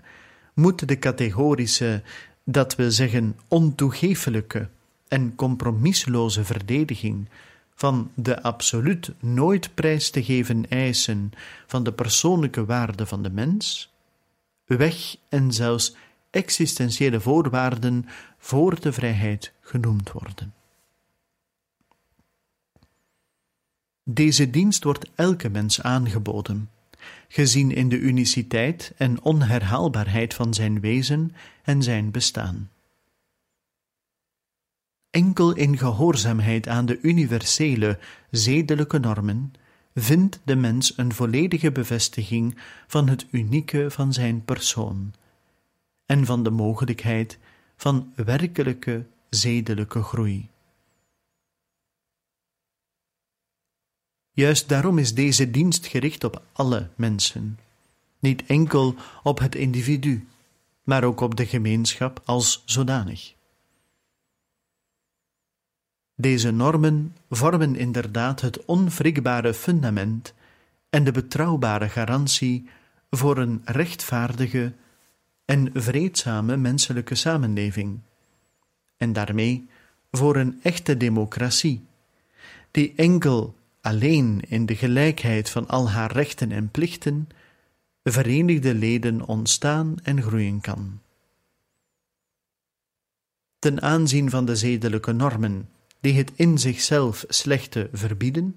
[0.54, 2.04] moet de categorische,
[2.44, 4.70] dat wil zeggen ontoegeeflijke
[5.08, 7.30] en compromisloze verdediging
[7.76, 11.32] van de absoluut nooit prijs te geven eisen
[11.66, 13.94] van de persoonlijke waarde van de mens,
[14.66, 15.96] weg en zelfs
[16.38, 18.06] existentiële voorwaarden
[18.38, 20.54] voor de vrijheid genoemd worden.
[24.04, 26.70] Deze dienst wordt elke mens aangeboden,
[27.28, 32.70] gezien in de uniciteit en onherhaalbaarheid van zijn wezen en zijn bestaan.
[35.10, 38.00] Enkel in gehoorzaamheid aan de universele
[38.32, 39.54] zedelijke normen
[39.94, 42.58] vindt de mens een volledige bevestiging
[42.88, 45.14] van het unieke van zijn persoon
[46.08, 47.40] en van de mogelijkheid
[47.76, 50.50] van werkelijke zedelijke groei.
[54.32, 57.60] Juist daarom is deze dienst gericht op alle mensen,
[58.20, 60.28] niet enkel op het individu,
[60.84, 63.36] maar ook op de gemeenschap als zodanig.
[66.16, 70.34] Deze normen vormen inderdaad het onwrikbare fundament
[70.90, 72.70] en de betrouwbare garantie
[73.10, 74.74] voor een rechtvaardige
[75.48, 78.00] en vreedzame menselijke samenleving,
[78.98, 79.70] en daarmee
[80.12, 81.86] voor een echte democratie,
[82.72, 87.30] die enkel alleen in de gelijkheid van al haar rechten en plichten
[88.04, 91.00] verenigde leden ontstaan en groeien kan.
[93.60, 95.70] Ten aanzien van de zedelijke normen
[96.00, 98.56] die het in zichzelf slechte verbieden,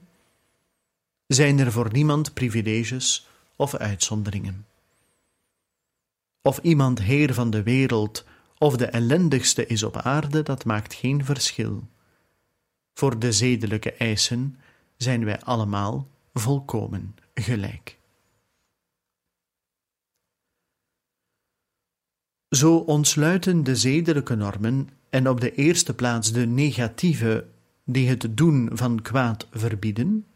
[1.27, 4.65] zijn er voor niemand privileges of uitzonderingen.
[6.43, 8.25] Of iemand heer van de wereld
[8.59, 11.89] of de ellendigste is op aarde, dat maakt geen verschil.
[12.95, 14.59] Voor de zedelijke eisen
[14.97, 17.99] zijn wij allemaal volkomen gelijk.
[22.49, 27.47] Zo ontsluiten de zedelijke normen en op de eerste plaats de negatieve
[27.85, 30.27] die het doen van kwaad verbieden,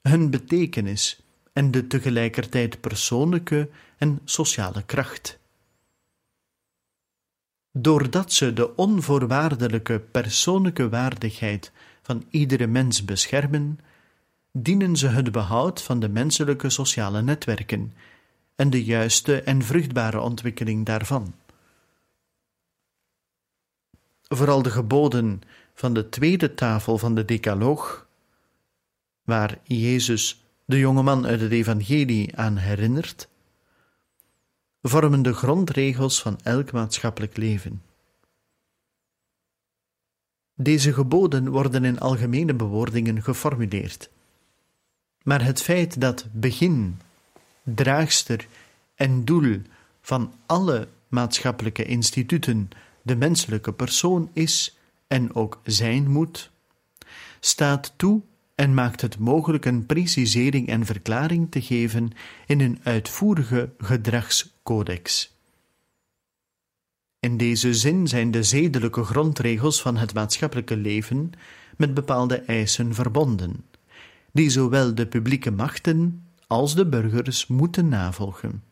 [0.00, 1.25] hun betekenis
[1.56, 5.38] en de tegelijkertijd persoonlijke en sociale kracht.
[7.72, 13.80] Doordat ze de onvoorwaardelijke persoonlijke waardigheid van iedere mens beschermen,
[14.52, 17.94] dienen ze het behoud van de menselijke sociale netwerken
[18.56, 21.34] en de juiste en vruchtbare ontwikkeling daarvan.
[24.22, 25.40] Vooral de geboden
[25.74, 28.06] van de tweede tafel van de Decaloog,
[29.24, 33.28] waar Jezus de jonge man uit het Evangelie aan herinnert,
[34.82, 37.82] vormen de grondregels van elk maatschappelijk leven.
[40.54, 44.10] Deze geboden worden in algemene bewoordingen geformuleerd.
[45.22, 47.00] Maar het feit dat begin,
[47.62, 48.46] draagster
[48.94, 49.62] en doel
[50.00, 52.70] van alle maatschappelijke instituten
[53.02, 56.50] de menselijke persoon is en ook zijn moet,
[57.40, 58.22] staat toe
[58.56, 62.10] en maakt het mogelijk een precisering en verklaring te geven
[62.46, 65.34] in een uitvoerige gedragscodex.
[67.20, 71.30] In deze zin zijn de zedelijke grondregels van het maatschappelijke leven
[71.76, 73.64] met bepaalde eisen verbonden,
[74.32, 78.62] die zowel de publieke machten als de burgers moeten navolgen.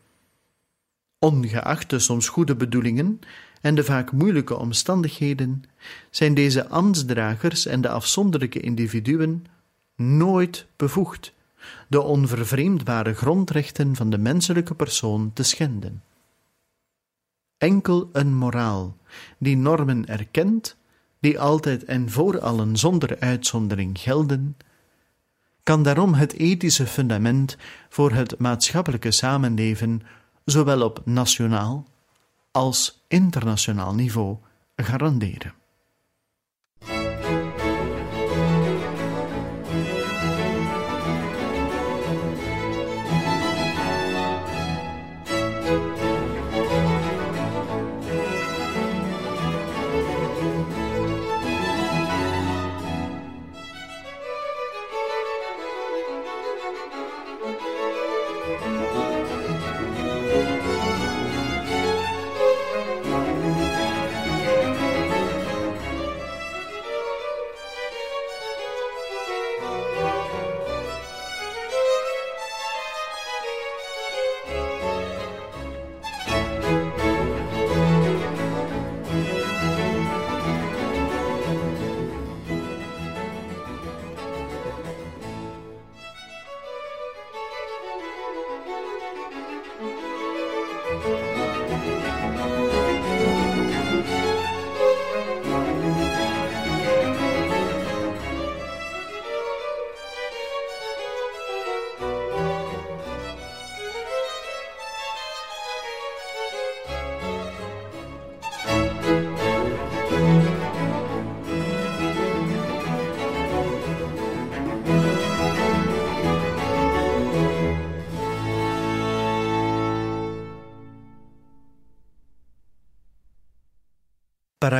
[1.18, 3.20] Ongeacht de soms goede bedoelingen
[3.60, 5.62] en de vaak moeilijke omstandigheden,
[6.10, 9.46] zijn deze ambtsdragers en de afzonderlijke individuen
[9.96, 11.32] nooit bevoegd
[11.88, 16.02] de onvervreemdbare grondrechten van de menselijke persoon te schenden.
[17.58, 18.96] Enkel een moraal
[19.38, 20.76] die normen erkent,
[21.20, 24.56] die altijd en voor allen zonder uitzondering gelden,
[25.62, 27.56] kan daarom het ethische fundament
[27.88, 30.02] voor het maatschappelijke samenleven
[30.44, 31.86] zowel op nationaal
[32.50, 34.36] als internationaal niveau
[34.76, 35.54] garanderen.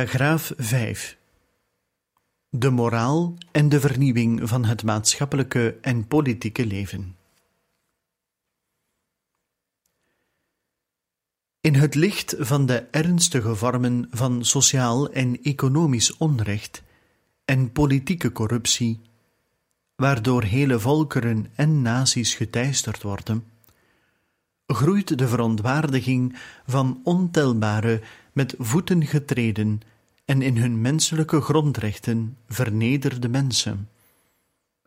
[0.05, 1.17] Paragraaf 5
[2.49, 7.15] De moraal en de vernieuwing van het maatschappelijke en politieke leven.
[11.61, 16.83] In het licht van de ernstige vormen van sociaal en economisch onrecht
[17.45, 19.01] en politieke corruptie,
[19.95, 23.43] waardoor hele volkeren en naties geteisterd worden,
[24.65, 28.01] groeit de verontwaardiging van ontelbare,
[28.33, 29.81] met voeten getreden
[30.25, 33.89] en in hun menselijke grondrechten vernederde mensen.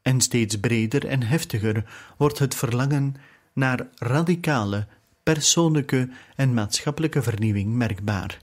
[0.03, 1.85] En steeds breder en heftiger
[2.17, 3.15] wordt het verlangen
[3.53, 4.87] naar radicale,
[5.23, 8.39] persoonlijke en maatschappelijke vernieuwing merkbaar,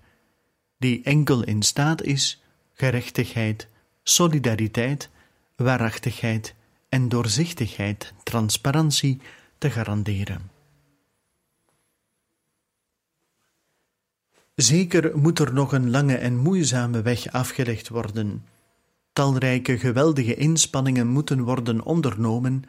[0.77, 2.43] die enkel in staat is
[2.73, 3.67] gerechtigheid,
[4.03, 5.09] solidariteit,
[5.55, 6.55] waarachtigheid
[6.89, 9.21] en doorzichtigheid, transparantie
[9.57, 10.54] te garanderen.
[14.55, 18.45] Zeker moet er nog een lange en moeizame weg afgelegd worden.
[19.13, 22.63] Talrijke geweldige inspanningen moeten worden ondernomen,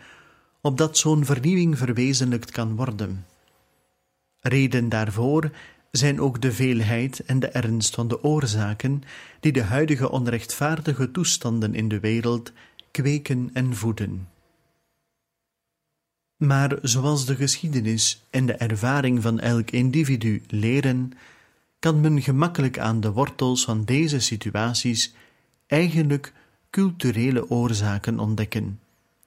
[0.61, 3.27] opdat zo'n vernieuwing verwezenlijkt kan worden.
[4.41, 5.51] Reden daarvoor
[5.91, 9.03] zijn ook de veelheid en de ernst van de oorzaken
[9.41, 12.53] die de huidige onrechtvaardige toestanden in de wereld
[12.91, 14.29] kweken en voeden.
[16.37, 21.13] Maar zoals de geschiedenis en de ervaring van elk individu leren,
[21.87, 25.15] kan men gemakkelijk aan de wortels van deze situaties
[25.67, 26.33] eigenlijk
[26.71, 28.81] culturele oorzaken ontdekken.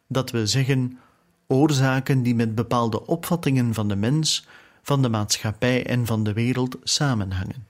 [0.08, 1.00] Dat we zeggen
[1.48, 4.48] oorzaken die met bepaalde opvattingen van de mens,
[4.82, 7.68] van de maatschappij en van de wereld samenhangen.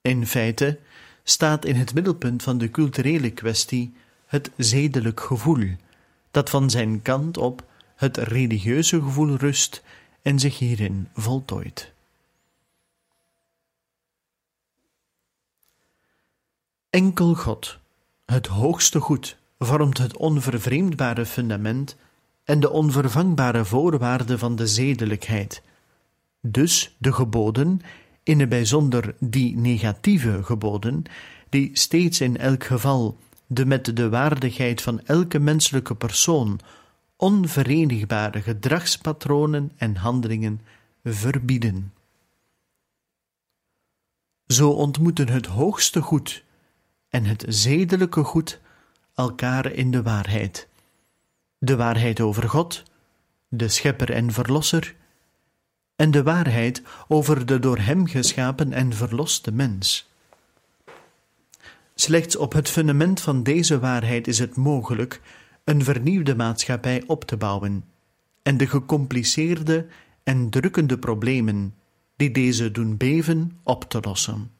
[0.00, 0.78] In feite
[1.22, 3.94] staat in het middelpunt van de culturele kwestie
[4.26, 5.68] het zedelijk gevoel,
[6.30, 7.64] dat van zijn kant op
[7.96, 9.82] het religieuze gevoel rust
[10.22, 11.92] en zich hierin voltooit.
[16.90, 17.78] Enkel God,
[18.24, 21.96] het hoogste goed, vormt het onvervreemdbare fundament
[22.44, 25.62] en de onvervangbare voorwaarde van de zedelijkheid.
[26.40, 27.80] Dus de geboden,
[28.22, 31.02] in het bijzonder die negatieve geboden,
[31.48, 36.60] die steeds in elk geval de met de waardigheid van elke menselijke persoon
[37.16, 40.60] onverenigbare gedragspatronen en handelingen
[41.04, 41.92] verbieden.
[44.46, 46.48] Zo ontmoeten het hoogste goed
[47.10, 48.60] en het zedelijke goed
[49.14, 50.68] elkaar in de waarheid.
[51.58, 52.82] De waarheid over God,
[53.48, 54.94] de Schepper en Verlosser,
[55.96, 60.08] en de waarheid over de door Hem geschapen en verloste mens.
[61.94, 65.20] Slechts op het fundament van deze waarheid is het mogelijk
[65.64, 67.84] een vernieuwde maatschappij op te bouwen
[68.42, 69.86] en de gecompliceerde
[70.22, 71.74] en drukkende problemen
[72.16, 74.50] die deze doen beven op te lossen.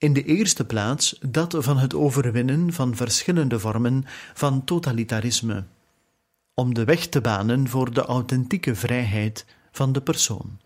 [0.00, 5.64] In de eerste plaats dat van het overwinnen van verschillende vormen van totalitarisme,
[6.54, 10.58] om de weg te banen voor de authentieke vrijheid van de persoon.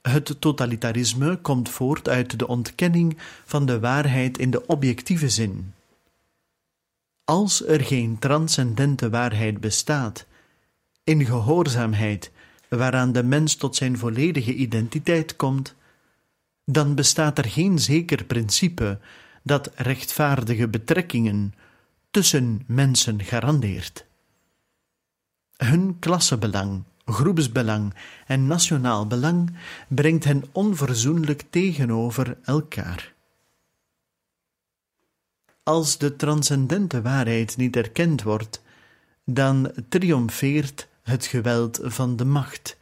[0.00, 5.74] Het totalitarisme komt voort uit de ontkenning van de waarheid in de objectieve zin.
[7.24, 10.26] Als er geen transcendente waarheid bestaat,
[11.04, 12.30] in gehoorzaamheid
[12.68, 15.74] waaraan de mens tot zijn volledige identiteit komt,
[16.64, 18.98] dan bestaat er geen zeker principe
[19.42, 21.54] dat rechtvaardige betrekkingen
[22.10, 24.06] tussen mensen garandeert.
[25.56, 27.94] Hun klassebelang, groepsbelang
[28.26, 29.56] en nationaal belang
[29.88, 33.12] brengt hen onverzoenlijk tegenover elkaar.
[35.62, 38.62] Als de transcendente waarheid niet erkend wordt,
[39.24, 42.76] dan triomfeert het geweld van de macht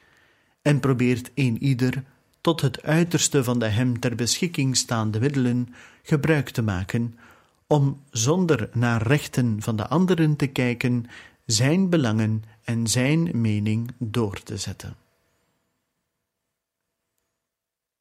[0.62, 2.05] en probeert een ieder
[2.41, 7.18] tot het uiterste van de hem ter beschikking staande middelen gebruik te maken,
[7.66, 11.07] om zonder naar rechten van de anderen te kijken,
[11.47, 14.97] zijn belangen en zijn mening door te zetten.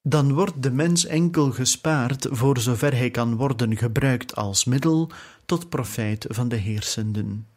[0.01, 5.11] Dan wordt de mens enkel gespaard voor zover hij kan worden gebruikt als middel
[5.45, 7.47] tot profijt van de heersenden.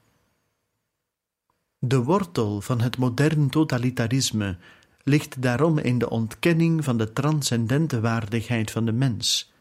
[1.79, 4.57] De wortel van het modern totalitarisme
[5.05, 9.53] ligt daarom in de ontkenning van de transcendente waardigheid van de mens,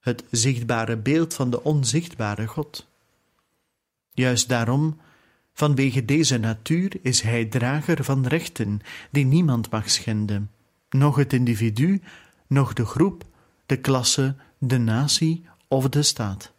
[0.00, 2.86] het zichtbare beeld van de onzichtbare God.
[4.12, 5.00] Juist daarom,
[5.52, 8.80] vanwege deze natuur, is hij drager van rechten
[9.10, 10.50] die niemand mag schenden,
[10.90, 12.02] noch het individu,
[12.46, 13.24] noch de groep,
[13.66, 16.52] de klasse, de natie of de staat.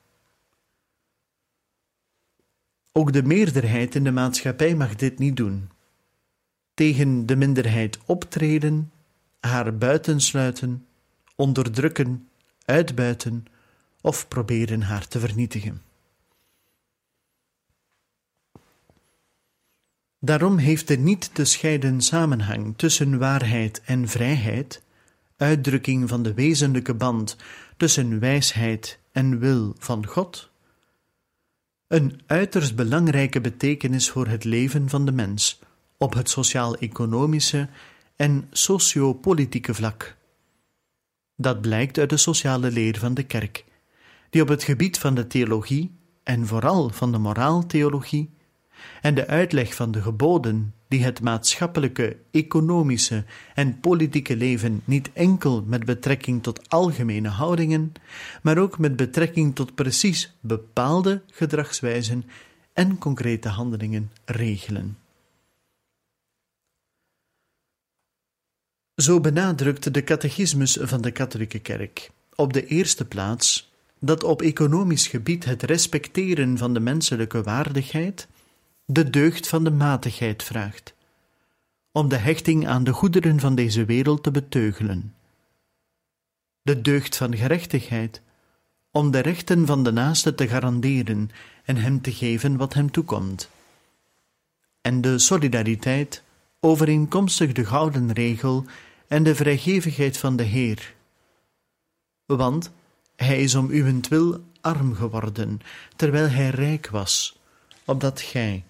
[2.91, 5.69] Ook de meerderheid in de maatschappij mag dit niet doen
[6.79, 8.91] tegen de minderheid optreden,
[9.39, 10.85] haar buitensluiten,
[11.35, 12.29] onderdrukken,
[12.65, 13.45] uitbuiten
[14.01, 15.81] of proberen haar te vernietigen.
[20.19, 24.81] Daarom heeft er niet te scheiden samenhang tussen waarheid en vrijheid,
[25.37, 27.37] uitdrukking van de wezenlijke band
[27.77, 30.51] tussen wijsheid en wil van God,
[31.87, 35.59] een uiterst belangrijke betekenis voor het leven van de mens
[36.01, 37.67] op het sociaal-economische
[38.15, 40.17] en sociopolitieke vlak.
[41.35, 43.65] Dat blijkt uit de sociale leer van de kerk,
[44.29, 48.29] die op het gebied van de theologie en vooral van de moraaltheologie
[49.01, 55.63] en de uitleg van de geboden die het maatschappelijke, economische en politieke leven niet enkel
[55.65, 57.91] met betrekking tot algemene houdingen,
[58.41, 62.23] maar ook met betrekking tot precies bepaalde gedragswijzen
[62.73, 64.97] en concrete handelingen regelen.
[68.99, 75.07] Zo benadrukt de catechismus van de katholieke kerk op de eerste plaats dat op economisch
[75.07, 78.27] gebied het respecteren van de menselijke waardigheid
[78.85, 80.93] de deugd van de matigheid vraagt,
[81.91, 85.15] om de hechting aan de goederen van deze wereld te beteugelen.
[86.61, 88.21] De deugd van gerechtigheid,
[88.91, 91.29] om de rechten van de naaste te garanderen
[91.63, 93.49] en hem te geven wat hem toekomt.
[94.81, 96.23] En de solidariteit,
[96.59, 98.65] overeenkomstig de gouden regel
[99.09, 100.93] en de vrijgevigheid van de Heer.
[102.25, 102.71] Want
[103.15, 105.59] hij is om uwentwil arm geworden,
[105.95, 107.39] terwijl hij rijk was,
[107.85, 108.63] opdat gij,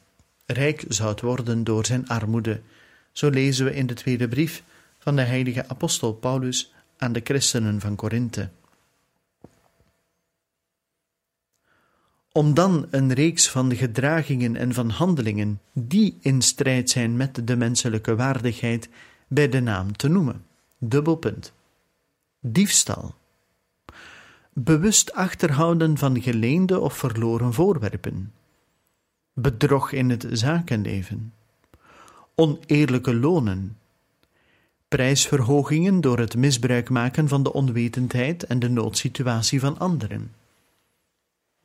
[0.45, 2.61] rijk zoudt worden door zijn armoede.
[3.11, 4.63] Zo lezen we in de tweede brief
[4.99, 8.49] van de heilige apostel Paulus aan de christenen van Korinthe.
[12.31, 17.55] Om dan een reeks van gedragingen en van handelingen die in strijd zijn met de
[17.55, 18.89] menselijke waardigheid
[19.29, 20.45] bij de naam te noemen.
[20.77, 21.53] Dubbelpunt.
[22.39, 23.15] Diefstal.
[24.53, 28.33] Bewust achterhouden van geleende of verloren voorwerpen
[29.41, 31.33] bedrog in het zakenleven,
[32.35, 33.77] oneerlijke lonen,
[34.87, 40.33] prijsverhogingen door het misbruik maken van de onwetendheid en de noodsituatie van anderen,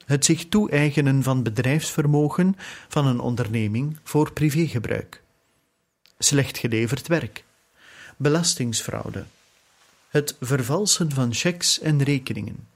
[0.04, 2.56] het zich toe-eigenen van bedrijfsvermogen
[2.88, 5.22] van een onderneming voor privégebruik,
[6.18, 7.44] slecht geleverd werk,
[8.16, 9.24] belastingsfraude,
[10.08, 12.68] het vervalsen van checks en rekeningen,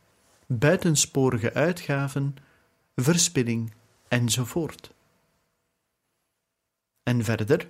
[0.47, 2.37] buitensporige uitgaven,
[2.97, 3.73] verspilling
[4.09, 4.91] enzovoort.
[7.03, 7.69] En verder,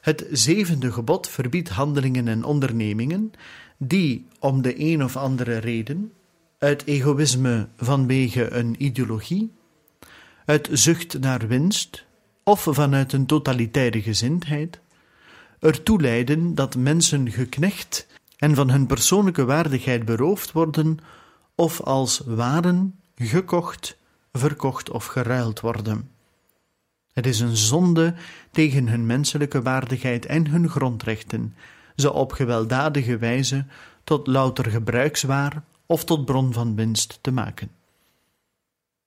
[0.00, 3.32] het zevende gebod verbiedt handelingen en ondernemingen
[3.76, 6.12] die om de een of andere reden,
[6.58, 9.52] uit egoïsme vanwege een ideologie,
[10.44, 12.04] uit zucht naar winst
[12.42, 14.80] of vanuit een totalitaire gezindheid,
[15.60, 18.06] ertoe leiden dat mensen geknecht
[18.36, 20.98] en van hun persoonlijke waardigheid beroofd worden
[21.54, 23.98] of als waren gekocht
[24.32, 26.10] verkocht of geruild worden.
[27.12, 28.14] Het is een zonde
[28.50, 31.54] tegen hun menselijke waardigheid en hun grondrechten,
[31.96, 33.64] ze op gewelddadige wijze
[34.04, 37.70] tot louter gebruikswaar of tot bron van winst te maken.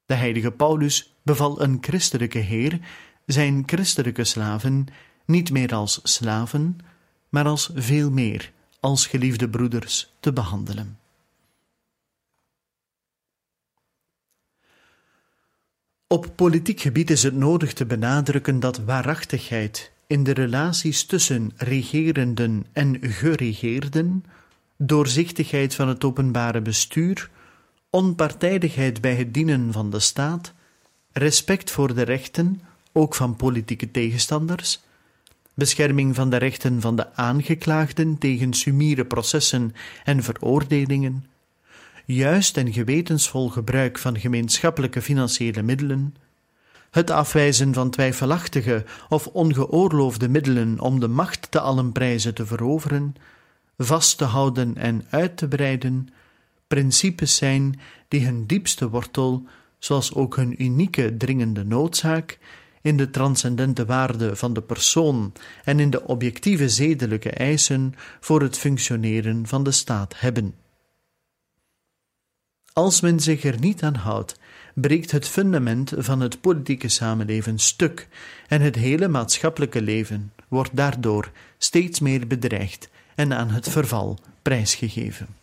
[0.06, 2.80] De heilige Paulus beval een christelijke heer
[3.26, 4.88] zijn christelijke slaven
[5.32, 6.78] niet meer als slaven,
[7.30, 11.00] maar als veel meer als geliefde broeders te behandelen.
[16.08, 22.66] Op politiek gebied is het nodig te benadrukken dat waarachtigheid in de relaties tussen regerenden
[22.74, 24.26] en geregeerden,
[24.78, 27.30] doorzichtigheid van het openbare bestuur,
[27.90, 30.54] onpartijdigheid bij het dienen van de staat,
[31.12, 32.62] respect voor de rechten,
[32.92, 34.82] ook van politieke tegenstanders,
[35.62, 41.26] bescherming van de rechten van de aangeklaagden tegen sumiere processen en veroordelingen,
[42.06, 46.16] juist en gewetensvol gebruik van gemeenschappelijke financiële middelen,
[46.92, 53.16] het afwijzen van twijfelachtige of ongeoorloofde middelen om de macht te allen prijzen te veroveren,
[53.78, 56.08] vast te houden en uit te breiden,
[56.68, 59.44] principes zijn die hun diepste wortel,
[59.80, 62.40] zoals ook hun unieke dringende noodzaak,
[62.82, 68.58] in de transcendente waarde van de persoon en in de objectieve zedelijke eisen voor het
[68.58, 70.56] functioneren van de staat hebben.
[72.74, 74.40] Als men zich er niet aan houdt,
[74.74, 78.08] breekt het fundament van het politieke samenleven stuk
[78.48, 85.41] en het hele maatschappelijke leven wordt daardoor steeds meer bedreigd en aan het verval prijsgegeven.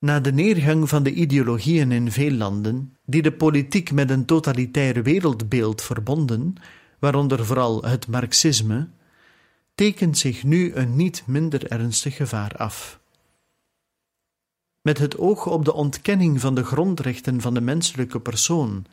[0.00, 5.02] Na de neergang van de ideologieën in veel landen, die de politiek met een totalitair
[5.02, 6.54] wereldbeeld verbonden,
[6.98, 8.88] waaronder vooral het Marxisme,
[9.74, 13.00] tekent zich nu een niet minder ernstig gevaar af.
[14.82, 18.84] Met het oog op de ontkenning van de grondrechten van de menselijke persoon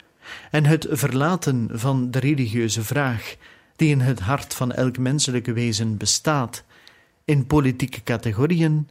[0.51, 3.35] en het verlaten van de religieuze vraag
[3.75, 6.63] die in het hart van elk menselijke wezen bestaat,
[7.25, 8.89] in politieke categorieën,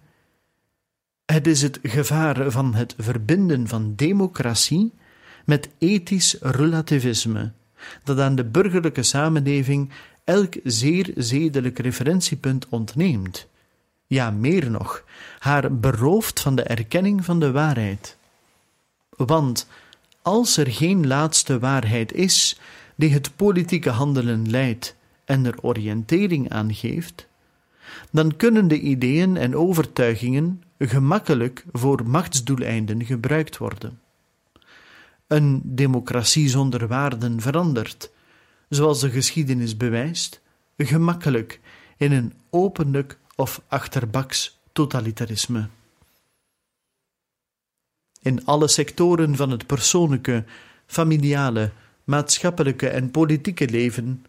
[1.27, 4.93] het is het gevaar van het verbinden van democratie
[5.45, 7.53] met ethisch relativisme,
[8.05, 9.91] dat aan de burgerlijke samenleving
[10.25, 13.47] elk zeer zedelijk referentiepunt ontneemt.
[14.07, 15.05] Ja, meer nog,
[15.39, 18.17] haar berooft van de erkenning van de waarheid.
[19.17, 19.69] Want
[20.23, 22.61] als er geen laatste waarheid is
[22.95, 27.27] die het politieke handelen leidt en er oriëntering aan geeft,
[28.11, 34.01] dan kunnen de ideeën en overtuigingen gemakkelijk voor machtsdoeleinden gebruikt worden.
[35.27, 38.11] Een democratie zonder waarden verandert,
[38.69, 40.41] zoals de geschiedenis bewijst,
[40.77, 41.61] gemakkelijk
[41.97, 45.69] in een openlijk of achterbaks totalitarisme.
[48.23, 50.45] In alle sectoren van het persoonlijke,
[50.87, 51.71] familiale,
[52.05, 54.25] maatschappelijke en politieke leven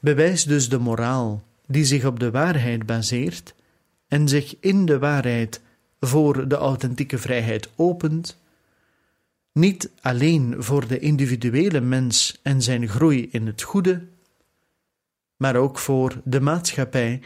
[0.00, 3.54] bewijst dus de moraal, die zich op de waarheid baseert
[4.08, 5.60] en zich in de waarheid
[6.00, 8.38] voor de authentieke vrijheid opent,
[9.52, 14.06] niet alleen voor de individuele mens en zijn groei in het goede,
[15.36, 17.22] maar ook voor de maatschappij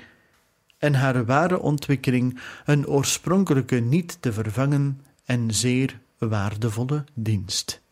[0.79, 7.83] en haar ware ontwikkeling een oorspronkelijke niet te vervangen en zeer waardevolle dienst.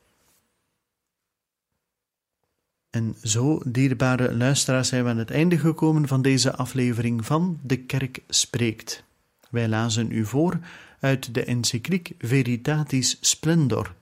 [2.90, 7.76] En zo, dierbare luisteraars, zijn we aan het einde gekomen van deze aflevering van De
[7.76, 9.04] Kerk Spreekt.
[9.50, 10.58] Wij lazen u voor
[11.00, 13.94] uit de encycliek Veritatis Splendor,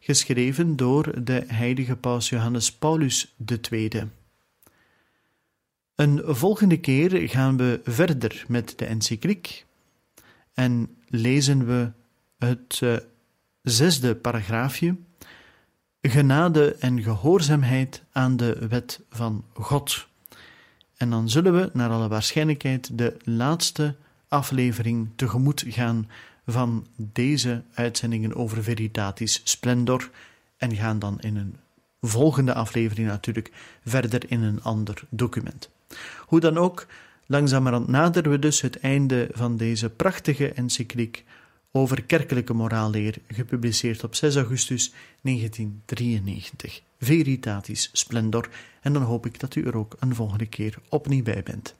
[0.00, 3.34] geschreven door de heilige paus Johannes Paulus
[3.70, 3.90] II.
[5.94, 9.66] Een volgende keer gaan we verder met de encycliek
[10.54, 11.90] en lezen we
[12.38, 12.96] het uh,
[13.62, 14.96] zesde paragraafje,
[16.02, 20.06] genade en gehoorzaamheid aan de wet van God.
[20.96, 23.96] En dan zullen we, naar alle waarschijnlijkheid, de laatste
[24.30, 26.08] aflevering tegemoet gaan
[26.46, 30.10] van deze uitzendingen over Veritatis Splendor
[30.56, 31.56] en gaan dan in een
[32.00, 33.50] volgende aflevering natuurlijk
[33.84, 35.70] verder in een ander document.
[36.26, 36.86] Hoe dan ook,
[37.26, 41.24] langzamerhand naderen we dus het einde van deze prachtige encycliek
[41.72, 46.82] over kerkelijke moraalleer, gepubliceerd op 6 augustus 1993.
[46.98, 48.48] Veritatis Splendor,
[48.80, 51.78] en dan hoop ik dat u er ook een volgende keer opnieuw bij bent.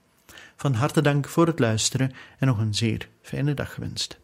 [0.60, 4.20] Van harte dank voor het luisteren en nog een zeer fijne dag gewenst.